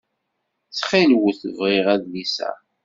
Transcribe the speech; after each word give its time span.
Ttxil-wet 0.69 1.41
bɣiɣ 1.55 1.85
adlis-a. 1.93 2.51